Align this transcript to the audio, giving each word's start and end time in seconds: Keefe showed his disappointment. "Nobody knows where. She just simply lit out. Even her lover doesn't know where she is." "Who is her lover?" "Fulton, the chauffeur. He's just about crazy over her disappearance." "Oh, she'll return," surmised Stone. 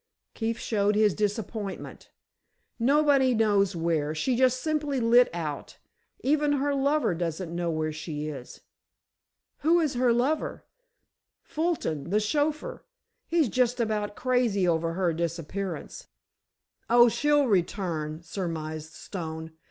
Keefe 0.33 0.57
showed 0.57 0.95
his 0.95 1.13
disappointment. 1.13 2.09
"Nobody 2.79 3.35
knows 3.35 3.75
where. 3.75 4.15
She 4.15 4.35
just 4.35 4.59
simply 4.59 4.99
lit 4.99 5.29
out. 5.31 5.77
Even 6.21 6.53
her 6.53 6.73
lover 6.73 7.13
doesn't 7.13 7.55
know 7.55 7.69
where 7.69 7.91
she 7.91 8.25
is." 8.27 8.61
"Who 9.59 9.79
is 9.79 9.93
her 9.93 10.11
lover?" 10.11 10.65
"Fulton, 11.43 12.09
the 12.09 12.19
chauffeur. 12.19 12.83
He's 13.27 13.47
just 13.47 13.79
about 13.79 14.15
crazy 14.15 14.67
over 14.67 14.93
her 14.93 15.13
disappearance." 15.13 16.07
"Oh, 16.89 17.07
she'll 17.07 17.45
return," 17.47 18.23
surmised 18.23 18.93
Stone. 18.93 19.51